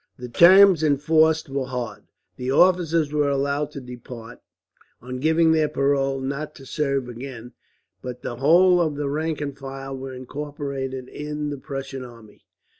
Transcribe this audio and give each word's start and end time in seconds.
The 0.17 0.29
terms 0.29 0.81
enforced 0.81 1.47
were 1.47 1.67
hard. 1.67 2.05
The 2.35 2.49
officers 2.49 3.13
were 3.13 3.29
allowed 3.29 3.69
to 3.73 3.79
depart, 3.79 4.39
on 4.99 5.19
giving 5.19 5.51
their 5.51 5.69
parole 5.69 6.19
not 6.21 6.55
to 6.55 6.65
serve 6.65 7.07
again, 7.07 7.53
but 8.01 8.23
the 8.23 8.37
whole 8.37 8.81
of 8.81 8.95
the 8.95 9.11
rank 9.11 9.41
and 9.41 9.55
file 9.55 9.95
were 9.95 10.15
incorporated 10.15 11.07
in 11.07 11.51
the 11.51 11.57
Prussian 11.59 12.03
army. 12.03 12.47